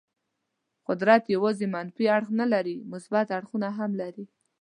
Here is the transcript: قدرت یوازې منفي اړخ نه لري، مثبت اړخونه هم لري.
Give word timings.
قدرت 0.87 1.23
یوازې 1.35 1.65
منفي 1.75 2.05
اړخ 2.15 2.29
نه 2.39 2.45
لري، 2.53 2.77
مثبت 2.93 3.27
اړخونه 3.37 3.67
هم 3.77 3.91
لري. 4.01 4.25